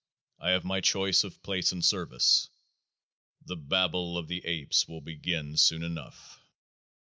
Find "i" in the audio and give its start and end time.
0.39-0.49